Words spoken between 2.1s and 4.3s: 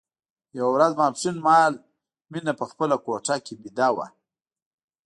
مينه په خپله کوټه کې ويده وه